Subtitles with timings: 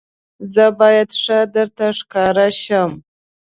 [0.53, 2.91] زه باید ښه درته ښکاره شم.